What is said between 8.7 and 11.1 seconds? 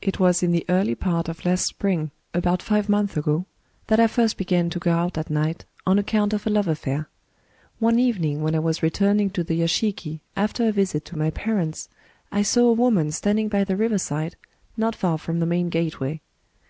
returning to the yashiki after a visit